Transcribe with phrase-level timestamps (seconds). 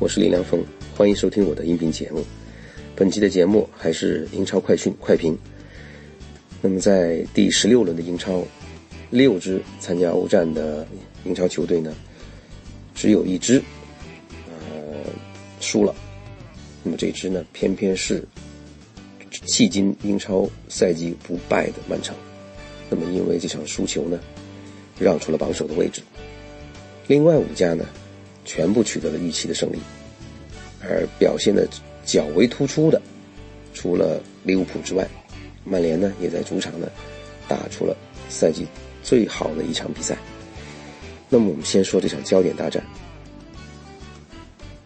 [0.00, 0.64] 我是林良峰，
[0.96, 2.24] 欢迎收听我的音频节目。
[2.96, 5.36] 本期的节目还是英超快讯快评。
[6.62, 8.42] 那么在第十六轮的英超，
[9.10, 10.86] 六支参加欧战的
[11.26, 11.94] 英超球队呢，
[12.94, 13.62] 只有一支，
[14.48, 15.12] 呃，
[15.60, 15.94] 输了。
[16.82, 18.24] 那么这支呢，偏偏是
[19.44, 22.16] 迄今英超赛季不败的曼城。
[22.88, 24.18] 那么因为这场输球呢，
[24.98, 26.00] 让出了榜首的位置。
[27.06, 27.84] 另外五家呢？
[28.52, 29.78] 全部取得了预期的胜利，
[30.82, 31.68] 而表现的
[32.04, 33.00] 较为突出的，
[33.72, 35.06] 除了利物浦之外，
[35.64, 36.90] 曼联呢也在主场呢
[37.46, 37.96] 打出了
[38.28, 38.66] 赛季
[39.04, 40.18] 最好的一场比赛。
[41.28, 42.82] 那么我们先说这场焦点大战，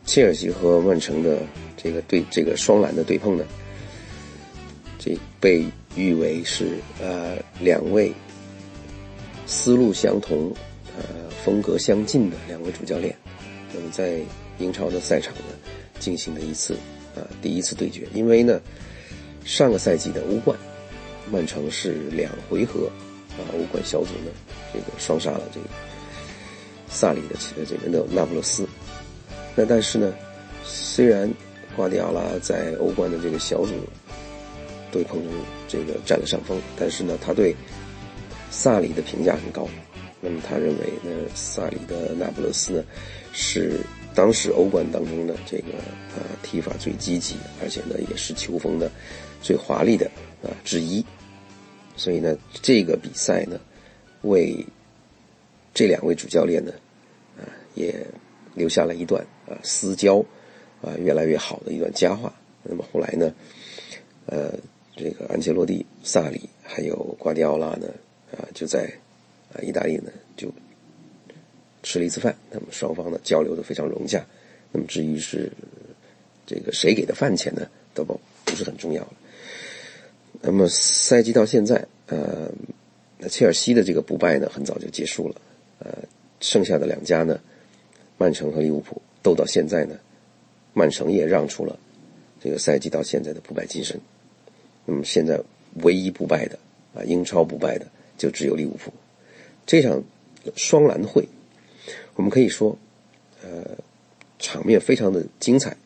[0.04, 1.38] 切尔西和曼城的
[1.74, 3.46] 这个对这个双蓝的对碰呢，
[4.98, 5.64] 这被
[5.96, 8.12] 誉为是呃两位
[9.46, 10.54] 思路相同、
[10.98, 13.16] 呃风格相近的两位主教练。
[13.74, 14.20] 那么在
[14.58, 15.52] 英超的赛场呢，
[15.98, 16.74] 进行了一次
[17.16, 18.06] 啊第一次对决。
[18.14, 18.60] 因为呢，
[19.44, 20.56] 上个赛季的欧冠，
[21.30, 22.86] 曼城是两回合
[23.36, 24.30] 啊欧冠小组呢
[24.72, 25.66] 这个双杀了这个
[26.88, 27.36] 萨里的
[27.66, 28.66] 这个那那不勒斯。
[29.56, 30.14] 那但是呢，
[30.64, 31.28] 虽然
[31.76, 33.72] 瓜迪奥拉在欧冠的这个小组
[34.92, 35.32] 对碰中
[35.66, 37.54] 这个占了上风，但是呢，他对
[38.50, 39.68] 萨里的评价很高。
[40.24, 42.82] 那么他认为呢，萨里的那不勒斯呢，
[43.34, 43.78] 是
[44.14, 45.76] 当时欧冠当中的这个
[46.16, 48.90] 啊踢法最积极，而且呢也是球风的
[49.42, 50.10] 最华丽的
[50.42, 51.04] 啊之一。
[51.94, 53.60] 所以呢，这个比赛呢，
[54.22, 54.64] 为
[55.74, 56.72] 这两位主教练呢
[57.36, 57.94] 啊也
[58.54, 60.24] 留下了一段啊私交
[60.80, 62.32] 啊越来越好的一段佳话。
[62.62, 63.30] 那么后来呢，
[64.24, 64.54] 呃，
[64.96, 67.88] 这个安切洛蒂、萨里还有瓜迪奥拉呢
[68.32, 68.90] 啊就在。
[69.54, 70.52] 啊，意大利呢就
[71.82, 74.24] 吃了一次饭，那么双方呢交流的非常融洽。
[74.72, 75.50] 那么至于是
[76.44, 79.12] 这个谁给的饭钱呢，都不不是很重要了。
[80.42, 82.50] 那么赛季到现在，呃，
[83.18, 85.40] 那切尔西的这个不败呢很早就结束了。
[85.78, 85.98] 呃，
[86.40, 87.40] 剩下的两家呢，
[88.18, 89.96] 曼城和利物浦斗到现在呢，
[90.72, 91.78] 曼城也让出了
[92.42, 93.98] 这个赛季到现在的不败金身。
[94.84, 95.40] 那么现在
[95.82, 96.58] 唯一不败的
[96.94, 97.86] 啊，英超不败的
[98.18, 98.92] 就只有利物浦。
[99.66, 100.02] 这场
[100.56, 101.26] 双蓝会，
[102.14, 102.76] 我们可以说，
[103.42, 103.64] 呃，
[104.38, 105.76] 场面非常的精彩，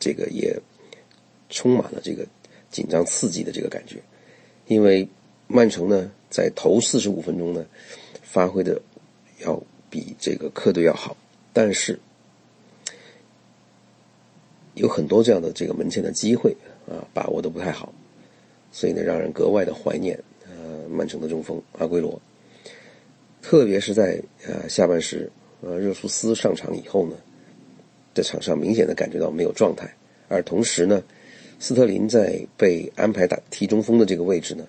[0.00, 0.58] 这个也
[1.50, 2.26] 充满了这个
[2.70, 4.02] 紧张刺激的这个感觉。
[4.66, 5.06] 因为
[5.46, 7.66] 曼城呢，在头四十五分钟呢，
[8.22, 8.80] 发挥的
[9.40, 11.14] 要比这个客队要好，
[11.52, 11.98] 但是
[14.74, 16.56] 有很多这样的这个门前的机会
[16.88, 17.92] 啊，把握的不太好，
[18.72, 22.18] 所以呢，让人格外的怀念呃曼城的中锋阿圭罗。
[23.52, 25.30] 特别是在呃下半时，
[25.60, 27.14] 呃热苏斯上场以后呢，
[28.14, 29.94] 在场上明显的感觉到没有状态，
[30.28, 31.02] 而同时呢，
[31.60, 34.66] 斯特林在被安排打踢中锋的这个位置呢，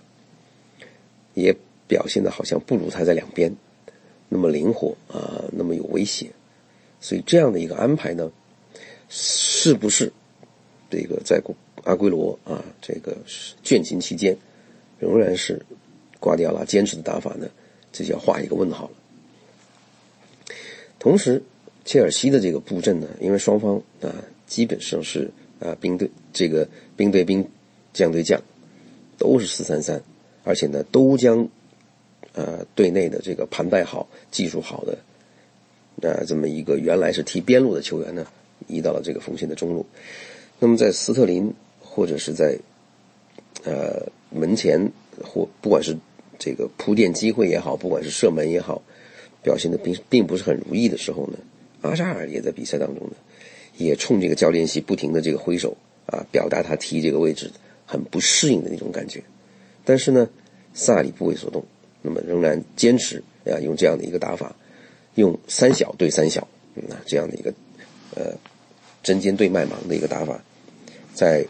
[1.34, 1.56] 也
[1.88, 3.56] 表现的好像不如他在两边
[4.28, 6.30] 那么灵活啊，那么有威胁，
[7.00, 8.30] 所以这样的一个安排呢，
[9.08, 10.12] 是不是
[10.90, 11.42] 这个在
[11.86, 13.16] 阿圭罗啊这个
[13.64, 14.36] 倦勤期间，
[15.00, 15.66] 仍然是
[16.20, 17.50] 瓜迪奥拉坚持的打法呢？
[17.94, 18.92] 这就要画一个问号了。
[21.00, 21.44] 同时，
[21.86, 26.68] 切尔西的这个布阵呢，因为双方啊基本上是啊兵对这个
[26.98, 27.48] 兵对兵，
[27.94, 28.42] 将对将，
[29.18, 30.02] 都是四三三，
[30.44, 31.48] 而且呢都将
[32.34, 38.26] 呃队内的这个盘带好、技术好的啊这么一个原来是踢边路的球员呢，
[38.68, 39.86] 移到了这个锋线的中路。
[40.60, 42.58] 那么在斯特林或者是在
[43.66, 44.92] 呃门前
[45.24, 45.96] 或不管是。
[46.44, 48.82] 这个铺垫机会也好，不管是射门也好，
[49.42, 51.38] 表现的并并不是很如意的时候呢，
[51.80, 53.14] 阿扎尔也在比赛当中呢，
[53.78, 57.50] 也冲这个教练席不停的这个挥手啊，表达他踢这个位置
[57.86, 59.24] 很不适应的那种感觉。
[59.86, 60.28] 但是呢，
[60.74, 61.64] 萨里不为所动，
[62.02, 64.54] 那么仍然坚持啊用这样的一个打法，
[65.16, 66.42] 用三小对三小，
[66.90, 67.54] 啊这样的一个
[68.16, 68.36] 呃
[69.02, 70.44] 针尖对麦芒的一个打法，
[71.14, 71.46] 在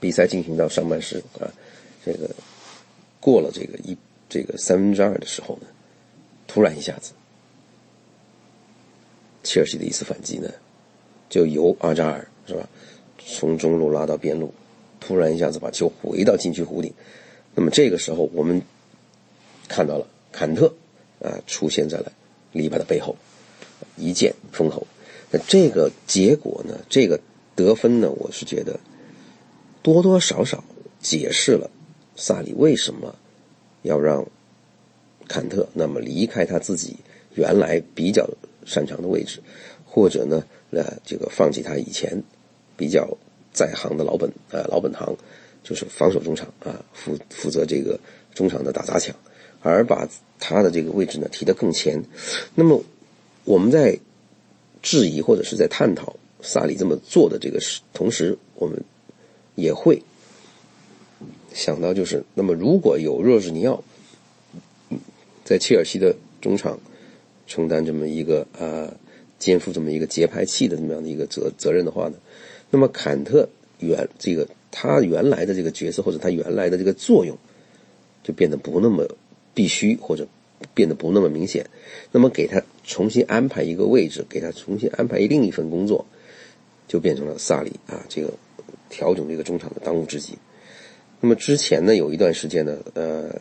[0.00, 1.48] 比赛进行到上半时啊，
[2.04, 2.28] 这个。
[3.24, 3.96] 过了这个一
[4.28, 5.66] 这个三分之二的时候呢，
[6.46, 7.12] 突然一下子，
[9.42, 10.52] 切尔西的一次反击呢，
[11.30, 12.68] 就由阿扎尔是吧，
[13.16, 14.52] 从中路拉到边路，
[15.00, 16.92] 突然一下子把球回到禁区弧顶。
[17.54, 18.60] 那么这个时候，我们
[19.68, 20.74] 看到了坎特
[21.22, 22.12] 啊出现在了
[22.52, 23.16] 篱笆的背后，
[23.96, 24.86] 一剑封喉。
[25.30, 27.18] 那这个结果呢，这个
[27.56, 28.78] 得分呢，我是觉得
[29.82, 30.62] 多多少少
[31.00, 31.70] 解释了
[32.16, 33.14] 萨里为什么
[33.82, 34.26] 要让
[35.28, 36.96] 坎特那么离开他自己
[37.34, 38.28] 原来比较
[38.64, 39.40] 擅长的位置，
[39.84, 42.22] 或者呢，呃，这个放弃他以前
[42.76, 43.08] 比较
[43.52, 45.16] 在行的老本呃老本行。
[45.66, 47.98] 就是防守中场啊，负负责这个
[48.34, 49.16] 中场的打砸抢，
[49.62, 50.06] 而把
[50.38, 52.04] 他的这个位置呢提得更前。
[52.54, 52.84] 那么
[53.44, 53.98] 我们在
[54.82, 58.78] 质疑或者是在探讨萨里这么做的这个时，同时我们
[59.54, 60.02] 也会
[61.54, 63.82] 想到，就是那么如果有若日尼奥
[65.42, 66.78] 在切尔西的中场
[67.46, 68.92] 承担这么一个啊
[69.38, 72.16] 肩负这么一个节拍器的这么样的一个责责任的话呢，
[72.70, 73.48] 那么坎特
[73.78, 74.46] 原这个。
[74.76, 77.38] 他原来的这个角色或者他原来的这个作用，
[78.24, 79.06] 就变得不那么
[79.54, 80.26] 必须或者
[80.74, 81.64] 变得不那么明显。
[82.10, 86.04] 那么给他重新安排一个位置，给他重新安排另一份工作，
[86.88, 88.34] 就变成了萨里啊这个
[88.90, 90.36] 调整这个中场的当务之急。
[91.20, 93.34] 那么之前呢，有一段时间呢，呃，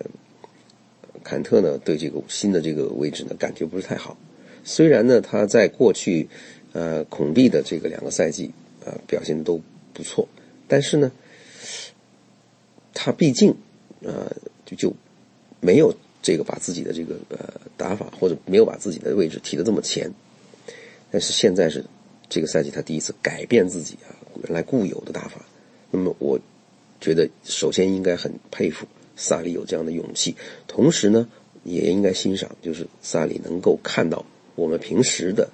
[1.24, 4.18] 坎特呢对这个新的这个位置呢感觉不是太好。
[4.64, 6.28] 虽然呢他在过去
[6.72, 8.52] 呃孔蒂的这个两个赛季
[8.86, 9.62] 啊表现的都
[9.94, 10.28] 不错，
[10.68, 11.12] 但是呢。
[12.96, 13.56] 他毕竟，
[14.02, 14.32] 呃，
[14.66, 14.94] 就就
[15.60, 20.14] 没有这个把自己的这个呃打法，或者没有把自己的位置提的这么前。
[21.10, 21.84] 但是现在是
[22.30, 25.44] 这个赛季他第一次改变自己啊原来固有的打法。
[25.90, 26.40] 那么我
[27.04, 30.36] 觉得首先应该很佩服萨里有这样的勇气，
[30.68, 31.28] 同时呢
[31.64, 35.50] 也应该欣赏，就是萨里能够看到我们平时的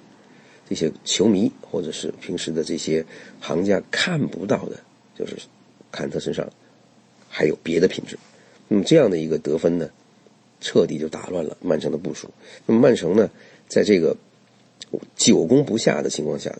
[0.68, 3.04] 这些球迷或者是平时的这些
[3.40, 4.78] 行家看不到的，
[5.18, 5.36] 就是
[5.90, 6.48] 坎特身上。
[7.32, 8.18] 还有别的品质，
[8.66, 9.88] 那么这样的一个得分呢，
[10.60, 12.28] 彻底就打乱了曼城的部署。
[12.66, 13.30] 那么曼城呢，
[13.68, 14.16] 在这个
[15.14, 16.58] 久攻不下的情况下，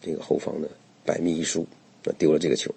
[0.00, 0.68] 这个后方呢
[1.04, 1.66] 百密一疏，
[2.04, 2.72] 那丢了这个球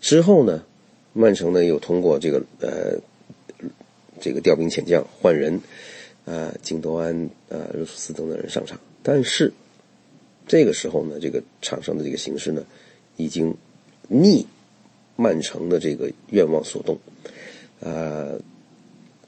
[0.00, 0.64] 之后呢，
[1.12, 2.98] 曼城呢又通过这个呃
[4.20, 5.60] 这个调兵遣将换人
[6.24, 9.52] 啊，京多安啊、热苏斯等等人上场，但是
[10.46, 12.64] 这个时候呢，这个场上的这个形势呢
[13.16, 13.56] 已经
[14.08, 14.46] 逆。
[15.20, 16.96] 曼城的这个愿望所动，
[17.80, 18.38] 呃，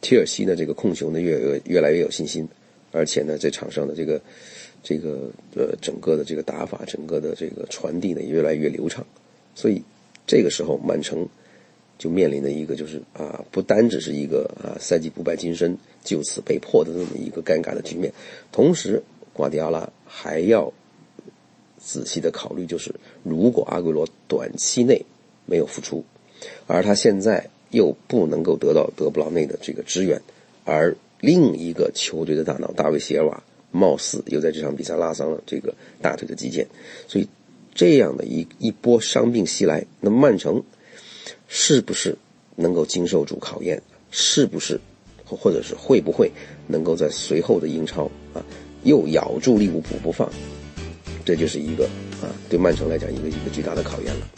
[0.01, 2.47] 切尔西呢这个控球呢越越来越有信心，
[2.93, 4.23] 而且呢在场上的这个
[4.85, 9.05] 这个呃整个的这个打法，整个的这个传递呢也越来越流畅，
[9.57, 9.83] 所以
[10.29, 11.29] 这个时候曼城
[12.01, 18.13] 就面临的一个就是啊不单只是一个啊赛季不败金身就此被迫的这么一个尴尬的局面，
[18.51, 19.01] 同时
[19.33, 20.73] 瓜迪奥拉还要
[21.79, 22.93] 仔细的考虑，就是
[23.23, 25.01] 如果阿圭罗短期内。
[25.47, 26.05] 没有付出，
[26.69, 30.23] 而他现在又不能够得到德布劳内的这个支援，
[30.65, 33.43] 而另一个球队的大脑大卫席尔瓦
[33.73, 36.65] 貌似又在这场比赛拉伤了这个大腿的肌腱，
[37.09, 37.29] 所以
[37.75, 40.63] 这样的一一波伤病袭来，那曼城
[41.53, 42.17] 是不是
[42.55, 43.83] 能够经受住考验？
[44.13, 44.81] 是不是
[45.27, 46.31] 或者是会不会
[46.69, 48.43] 能够在随后的英超啊
[48.85, 50.31] 又咬住利物浦不放？
[51.25, 51.85] 这就是一个
[52.23, 54.29] 啊对曼城来讲一个一个巨大的考验了。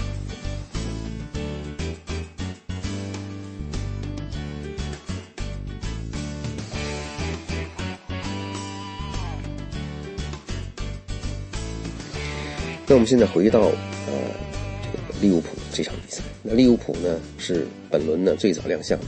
[12.86, 14.12] 那我们现在回到呃
[14.82, 16.22] 这个利物浦这场比赛。
[16.42, 19.06] 那利物浦呢是本轮呢最早亮相的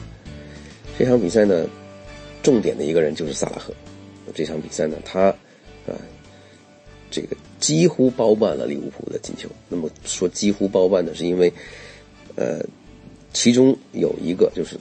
[0.99, 1.67] 这场比赛呢，
[2.43, 3.75] 重点的一个人就是萨拉赫。
[4.35, 5.27] 这场比赛呢，他
[5.87, 5.95] 啊
[7.11, 9.49] 这个几乎包办了利物浦的进球。
[9.69, 11.53] 那么说几乎包办呢，是因为
[12.35, 12.61] 呃
[13.33, 14.79] 其中有一个就是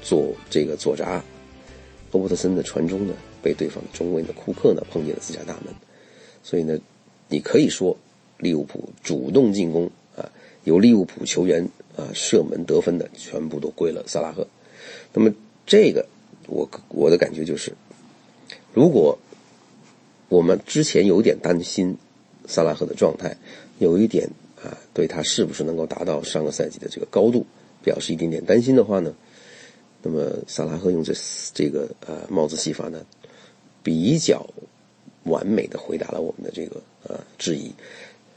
[0.00, 1.22] 左这个左闸
[2.12, 5.74] 欧伯特森的传中呢，被对方的中卫的库克呢碰进了自家大门，
[6.42, 6.78] 所以呢。
[7.28, 7.96] 你可以说，
[8.38, 10.30] 利物浦主动进攻啊，
[10.64, 14.46] 由利物浦球员啊射门得分的全部都归了萨拉赫。
[15.14, 15.32] 那么
[15.66, 16.06] 这个，
[16.46, 17.72] 我我的感觉就是，
[18.74, 19.18] 如果
[20.28, 21.96] 我们之前有点担心
[22.46, 23.36] 萨拉赫的状态，
[23.78, 24.28] 有一点
[24.62, 27.46] 啊对他是不是能够达到上个赛季的这个高度
[27.82, 29.14] 表示一点点担心的话呢，
[30.02, 31.14] 那么萨拉赫用这
[31.54, 33.04] 这个呃帽子戏法呢，
[33.82, 34.46] 比较
[35.24, 36.82] 完美的回答了我们的这个。
[37.08, 37.70] 呃，质疑。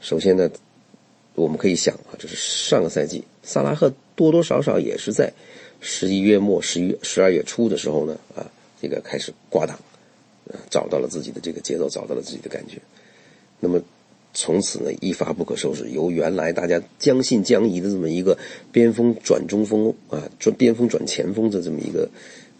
[0.00, 0.50] 首先呢，
[1.34, 5.32] 我们可以想啊，就是上个赛季萨拉赫多多少少也是在
[5.80, 9.78] 十一月末、十一十二月初的时候呢，啊，这个开始挂档，
[10.48, 12.78] 啊，找到了自己的这个节奏，找到了自己的感觉。
[13.60, 13.80] 那么
[14.32, 15.90] 从此呢一发不可收拾。
[15.90, 18.38] 由原来大家将信将疑的这么一个
[18.72, 22.08] 边锋转中锋啊，转边锋转前锋的这么一个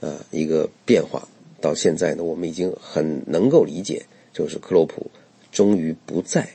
[0.01, 1.27] 啊一个变化，
[1.61, 5.11] 到现在呢，我们已经很能够理解，就是克洛普
[5.51, 6.49] 终于不再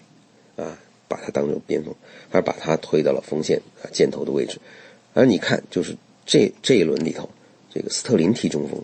[0.56, 1.94] 啊把他当成边锋，
[2.32, 4.60] 而把他推到了锋线啊箭头的位置。
[5.14, 5.96] 而你看，就是
[6.26, 7.30] 这这一轮里头，
[7.74, 8.84] 这个斯特林踢中锋，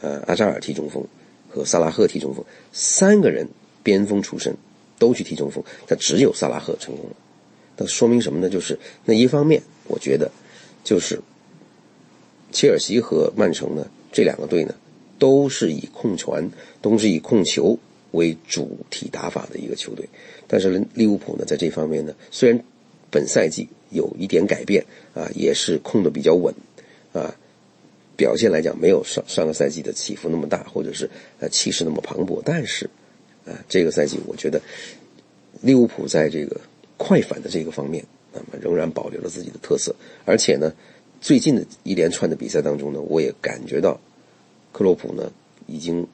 [0.00, 1.06] 呃，阿扎尔踢中锋。
[1.46, 3.48] 和萨拉赫踢中锋，三个人
[3.84, 4.56] 边锋出身，
[4.98, 7.14] 都去踢中锋，但只有萨拉赫成功了。
[7.76, 8.50] 那说明什么呢？
[8.50, 10.28] 就是那一方面，我觉得
[10.82, 11.22] 就是
[12.50, 14.74] 切尔西和曼城呢这两个队呢，
[15.20, 16.50] 都是以控传，
[16.82, 17.78] 都是以控球
[18.14, 20.08] 为主体打法的一个球队。
[20.48, 22.58] 但是利物浦呢，在这方面呢，虽然
[23.10, 26.54] 本赛季有一点改变啊，也是控的比较稳
[27.12, 27.34] 啊。
[28.16, 32.40] 表现来讲，没有上上个赛季的起伏那么大，或者是呃气势那么磅礴。
[32.44, 32.88] 但是，
[33.44, 34.62] 啊，这个赛季我觉得
[35.60, 36.60] 利物浦在这个
[36.96, 39.92] 快反的这个方面，那么仍然保留了自己的特色。
[40.24, 40.72] 而且呢，
[41.20, 44.00] 最近的一连串的比赛当中呢，我也感觉到
[44.70, 45.32] 克洛普呢
[45.66, 46.06] 已经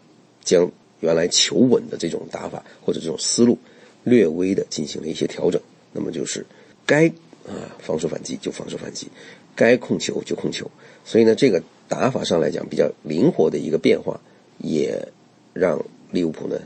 [0.42, 3.58] 将原来求稳的这种打法或者这种思路
[4.04, 5.60] 略微的进行了一些调整。
[5.92, 6.46] 那么就是
[6.86, 7.08] 该
[7.46, 9.08] 啊防守反击就防守反击，
[9.54, 10.70] 该控球就控球。
[11.04, 11.62] 所以呢，这个。
[11.90, 14.20] 打法上来讲比较灵活的一个变化，
[14.58, 15.08] 也
[15.52, 16.56] 让利物浦呢，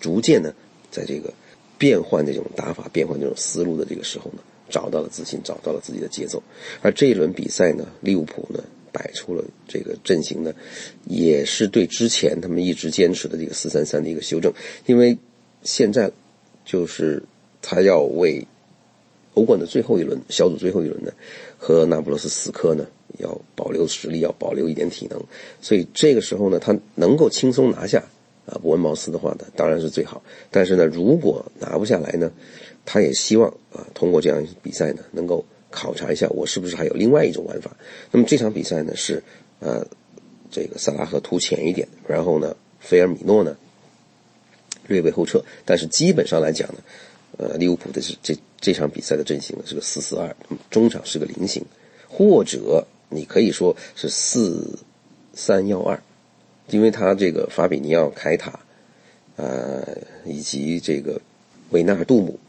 [0.00, 0.54] 逐渐呢，
[0.90, 1.30] 在这个
[1.76, 4.38] 变换这种打法、变换这种思路的这个时候呢，
[4.70, 6.42] 找到了自信，找到了自己的节奏。
[6.80, 10.54] 而这一轮比赛呢，利物浦呢摆出了这个阵型呢，
[11.06, 14.52] 也是对之前他们一直坚持的这个四三三的一个修正，
[14.86, 15.16] 因为
[15.62, 16.10] 现在
[16.64, 17.22] 就是
[17.60, 18.46] 他要为
[19.34, 21.10] 欧冠的最后一轮、小组最后一轮呢，
[21.56, 22.86] 和那不勒斯死磕呢。
[23.18, 25.22] 要保留实力，要保留一点体能，
[25.60, 28.02] 所以这个时候呢，他能够轻松拿下
[28.46, 30.22] 啊伯恩茅斯的话呢，当然是最好。
[30.50, 32.32] 但是呢，如果拿不下来呢，
[32.86, 37.76] 他也希望啊通过这样一比赛呢，能够考察一下我是不是还有另外一种玩法。
[38.12, 39.20] 那么这场比赛呢是
[39.58, 39.84] 呃
[40.52, 43.56] 这个萨拉赫突前一点，然后呢菲尔米诺呢
[44.86, 46.78] 略微后撤，但是基本上来讲呢，
[47.38, 50.36] 呃利物浦的是这这场比赛的阵型呢是个四四二，
[50.70, 51.64] 中场是个菱形，
[52.08, 52.86] 或者。
[53.14, 54.78] 你可以说是四
[55.34, 56.02] 三幺二，
[56.70, 58.58] 因为他这个法比尼奥、凯塔，
[59.36, 59.86] 呃，
[60.24, 61.20] 以及这个
[61.72, 62.40] 维纳尔杜姆，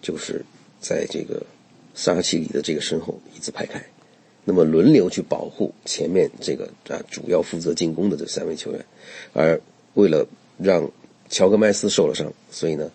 [0.00, 0.44] 就是
[0.80, 1.40] 在这个
[1.94, 3.84] 萨奇里的这个身后一字排开，
[4.44, 8.84] 那么轮流去保护前面这个啊主要负责进攻的这三位球员，
[9.32, 9.60] 而
[9.94, 10.26] 为了
[10.58, 10.90] 让
[11.28, 12.90] 乔戈麦斯受了伤，所以呢，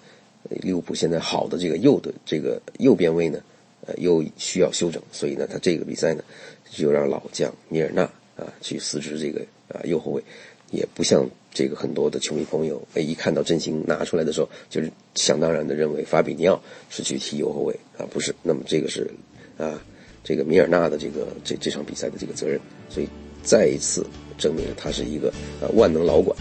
[0.50, 3.40] 利物浦现在好的这个右的这个右边位呢，
[3.86, 6.24] 呃，又需要休整，所以呢，他这个比赛呢。
[6.70, 8.04] 就让老将米尔纳
[8.36, 9.40] 啊去司职这个
[9.70, 10.22] 啊右后卫，
[10.70, 11.26] 也不像
[11.58, 18.32] 这个很多的球迷朋友，哎，一看到阵型拿出来的时候，就是想当然的认为法比尼奥是去踢右后卫啊，不是。
[18.44, 19.10] 那么这个是
[19.58, 19.82] 啊，
[20.24, 22.60] 这个米尔纳的这个这这场比赛的这个责任，
[22.92, 23.10] 所以
[23.42, 24.06] 再一次
[24.38, 26.38] 证明了他是一个啊万能老管。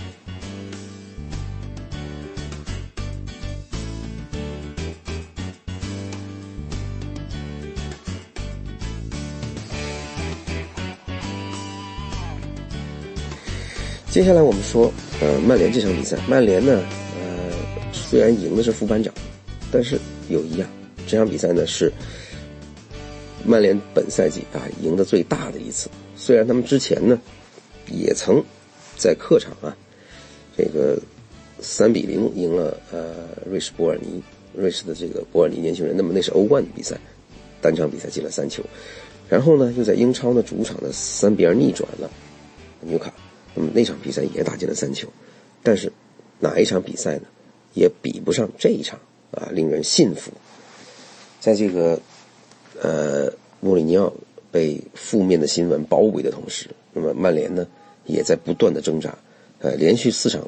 [14.16, 16.82] 接下来我们说，呃，曼联这场比赛，曼联呢，
[17.20, 17.52] 呃，
[17.92, 19.12] 虽然赢的是副班长，
[19.70, 20.66] 但是有一样，
[21.06, 21.92] 这场比赛呢是
[23.44, 25.90] 曼联本赛季啊赢的最大的一次。
[26.16, 27.20] 虽然他们之前呢
[27.92, 28.42] 也曾
[28.96, 29.76] 在客场啊
[30.56, 30.99] 这个
[31.61, 34.23] 三比零赢了呃瑞士伯尔尼，
[34.54, 36.96] 瑞士的这个伯尔尼年轻人，那么那是欧冠的比赛，
[37.61, 38.62] 单场比赛进了三球，
[39.28, 42.11] 然后呢又在英超呢主场的三比二逆转了
[42.80, 43.12] 纽卡。
[43.56, 45.08] 那么那场比赛也打进了三球，
[45.62, 45.90] 但是
[46.38, 47.22] 哪一场比赛呢，
[47.75, 49.00] 也比不上这一场
[49.32, 50.30] 啊，令人信服。
[51.40, 51.98] 在这个
[52.80, 54.12] 呃穆里尼奥
[54.52, 57.66] 被负面的新闻包围的同时，那么曼联呢
[58.04, 59.16] 也在不断的挣扎。
[59.60, 60.46] 呃，连续四场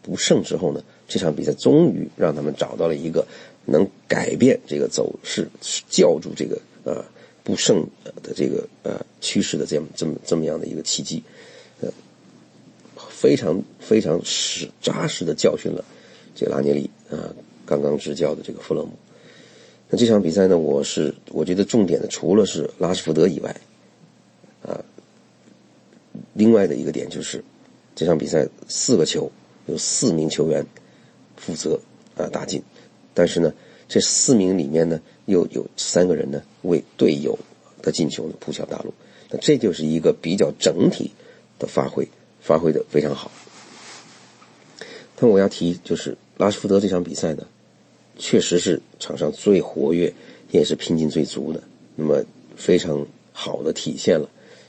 [0.00, 3.26] 不胜之后呢，这场比赛终于让他们找到了一个
[3.66, 5.46] 能改变这个走势、
[5.90, 7.04] 叫住这个呃
[7.44, 7.86] 不胜
[8.22, 11.22] 的这个呃趋势的这么这么这么样的一个契机。
[11.82, 11.92] 呃
[13.20, 15.84] 非常非常实扎实的教训了
[16.36, 17.34] 这个拉涅利啊，
[17.66, 18.92] 刚刚执教的这个弗勒姆。
[19.90, 23.56] 那这场比赛呢，我是我觉得重点的除了是拉什福德以外，
[24.62, 24.84] 啊，
[26.32, 27.42] 另外的一个点就是
[27.96, 29.32] 这场比赛四个球
[29.66, 30.64] 有四名球员
[31.36, 31.80] 负责
[32.16, 32.62] 啊打进，
[33.14, 33.52] 但是呢，
[33.88, 37.36] 这四名里面呢又有三个人呢为队友
[37.82, 38.94] 的进球呢铺桥大路，
[39.28, 41.10] 那这就是一个比较整体
[41.58, 42.06] 的发挥。
[42.48, 43.30] 发挥的非常好。
[45.14, 47.44] 但我要提就是拉什福德这场比赛呢，
[48.16, 50.10] 确实是场上最活跃，
[50.50, 51.62] 也是拼劲最足的。
[51.94, 52.24] 那么
[52.56, 54.26] 非常好的体现了，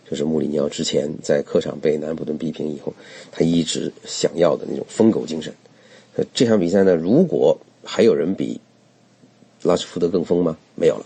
[0.10, 2.94] 就是穆里尼奥之前在客场被南普顿逼平以后，
[3.32, 5.54] 他一直想要的那种疯狗精神。
[6.18, 8.60] 呃，这场比赛呢，如果还有人比
[9.64, 10.58] 拉什福德更疯吗？
[10.76, 11.06] 没有了。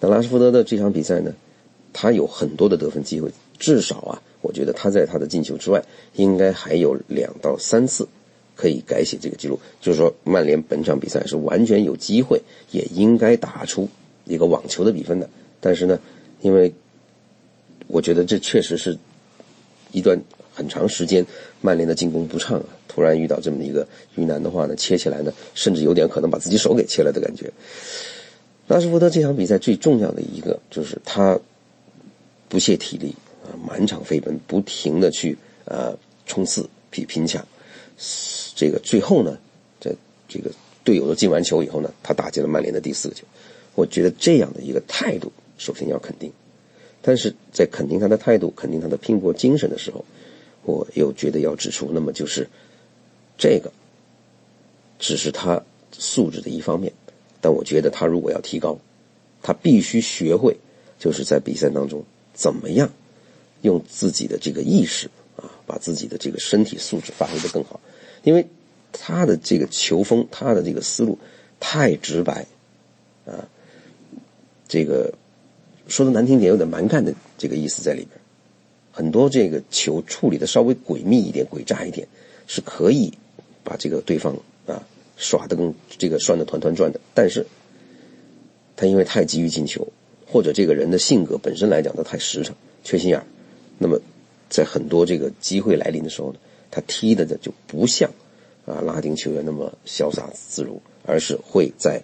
[0.00, 1.32] 那拉什福德的这场比赛呢，
[1.92, 5.82] 他有很多的得分机会，至少啊，我觉得他在他的进球之外，
[6.16, 8.06] 应该还有两到三次
[8.54, 9.58] 可以改写这个记录。
[9.80, 13.88] 就是说，曼联本场比赛是完全有机会，也应该打出
[14.24, 15.30] 一个网球的比分的。
[15.60, 15.98] 但是呢，
[16.40, 16.74] 因为
[17.86, 18.98] 我觉得这确实是
[19.92, 20.20] 一段
[20.52, 21.24] 很长时间
[21.60, 27.52] 曼联的进攻不畅啊，突然遇到这么一个遇难的话呢，切起来呢，甚至有点可能把自己手给切了的感觉。
[28.68, 31.38] 拉什福德这场比赛最重要的一个就是他
[32.48, 35.92] 不懈体力啊，满场飞奔，不停的去啊
[36.26, 37.46] 冲刺、拼拼抢。
[38.54, 39.38] 这个最后呢，
[39.80, 39.94] 在
[40.28, 40.50] 这个
[40.84, 43.24] 队友都进完球以后呢，他打进了曼联的第四个球。
[43.74, 46.32] 我觉得这样的一个态度，首先要肯定。
[47.00, 50.04] 但是在肯定他的态度、肯定他的拼搏精神的时候，
[50.62, 52.48] 我又觉得要指出，那么就是
[53.36, 53.72] 这个
[54.98, 56.92] 只是他素质的一方面。
[57.40, 58.78] 但我觉得他如果要提高，
[59.42, 60.56] 他必须学会，
[60.98, 62.88] 就是在比赛当中怎么样
[63.62, 67.80] 用自己的这个意识啊，把自己的这个身体素质发挥的更好。
[68.22, 68.46] 因为
[68.92, 71.18] 他的这个球风，他的这个思路
[71.58, 72.46] 太直白
[73.24, 73.48] 啊，
[74.68, 75.14] 这个
[75.88, 78.10] 说的难听点，有点蛮干的这个意思在里边。
[78.92, 82.06] 很多这个球处理的稍微诡秘一点、诡诈一点，
[82.46, 83.12] 是可以
[83.64, 84.86] 把这个对方啊。
[85.18, 87.46] 耍的更这个涮的团团转的，但是
[88.74, 89.86] 他因为太急于进球，
[90.26, 93.26] 或者这个人的性格本身来讲他太实诚、缺心眼儿，
[93.82, 94.00] 那么
[94.48, 96.38] 在很多这个机会来临的时候呢，
[96.70, 98.08] 他踢的就不像
[98.64, 102.00] 啊拉丁球员那么潇洒自如，而是会在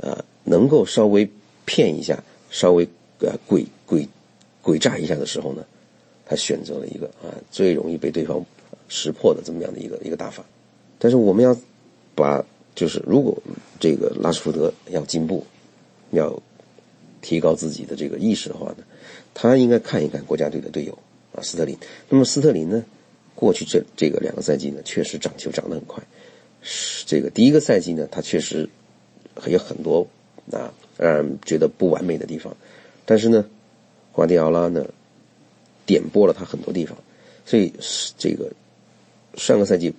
[0.00, 1.28] 啊能够稍微
[1.66, 4.06] 骗一下、稍微呃诡诡
[4.62, 5.64] 诡诈一下的时候呢，
[6.24, 8.42] 他选择了一个啊最容易被对方
[8.88, 10.44] 识破的这么样的一个一个打法，
[10.98, 11.54] 但是我们要。
[12.18, 13.40] 把就是，如果
[13.78, 15.46] 这个拉什福德要进步，
[16.10, 16.42] 要
[17.22, 18.78] 提高自己的这个意识的话呢，
[19.34, 20.98] 他应该看一看国家队的队友
[21.42, 21.76] 斯特林。
[22.08, 22.84] 那么斯特林呢，
[23.34, 26.02] 过去这这个两个赛季呢，确实涨球涨得很快。
[27.06, 28.68] 这个第一个赛季呢，他确实
[29.34, 30.06] 还有很多
[30.50, 32.56] 啊让人觉得不完美的地方，
[33.04, 33.44] 但是呢，
[34.12, 34.86] 瓜迪奥拉呢
[35.86, 36.98] 点拨了他很多地方，
[37.46, 37.72] 所以
[38.16, 38.52] 这个
[39.36, 39.94] 上个赛季。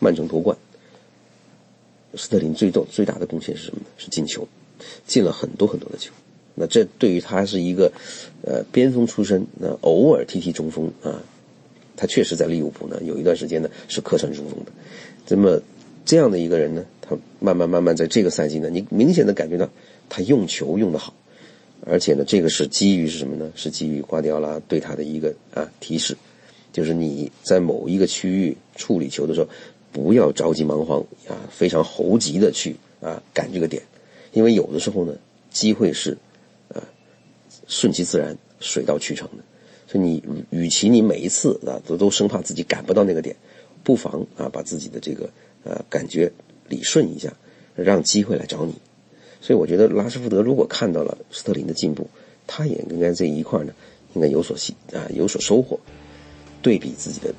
[0.00, 0.56] 曼城夺冠，
[2.14, 3.86] 斯特林最重最大的贡献是什么呢？
[3.96, 4.46] 是进球，
[5.08, 6.12] 进了很多很多的球。
[6.58, 7.92] 那这对于他是一个，
[8.42, 11.22] 呃，边锋出身，那偶尔踢踢中锋啊，
[11.96, 14.72] 他确实在利物浦呢有一段时间呢是客串中锋的。
[15.28, 15.60] 那么
[16.04, 19.68] 这样的一个人呢，他慢慢慢慢在这个赛季呢，你明显的感觉到
[20.08, 21.14] 他用球用的好，
[21.86, 23.50] 而且呢，这个是基于是什么呢？
[23.54, 26.16] 是基于瓜迪奥拉对他的一个啊提示，
[26.72, 29.48] 就是你在某一个区域处理球的时候。
[29.90, 33.82] 不要着急忙慌啊，非常猴急的去啊赶这个点，
[34.32, 35.14] 因为有的时候呢，
[35.50, 36.18] 机会是
[37.68, 39.44] 顺其自然、水到渠成的。
[39.86, 43.36] 所以你与其你每一次啊都都生怕自己赶不到那个点，
[43.84, 45.30] 不妨啊把自己的这个
[45.62, 46.30] 呃感觉
[46.68, 47.32] 理顺一下，
[47.76, 48.74] 让机会来找你。
[49.40, 52.10] 所以我觉得拉什福德如果看到了斯特林的进步，
[52.46, 53.72] 他也应该这一块呢
[54.14, 55.78] 应该有所吸啊有所收获。
[56.60, 57.30] 对比自己的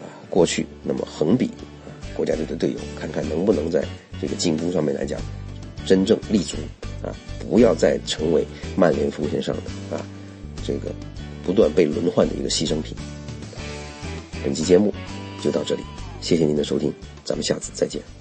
[0.00, 1.46] 啊过去，那么横比
[1.84, 1.90] 啊。
[2.14, 3.84] 国家队的队友，看看能不能在
[4.20, 5.20] 这个进攻上面来讲，
[5.84, 6.56] 真正立足
[7.02, 7.14] 啊！
[7.48, 10.04] 不要再成为曼联锋线上的啊
[10.62, 10.92] 这个
[11.44, 12.96] 不断被轮换的一个牺牲品。
[14.44, 14.92] 本期节目
[15.42, 15.82] 就到这里，
[16.20, 16.92] 谢谢您的收听，
[17.24, 18.19] 咱们下次再见。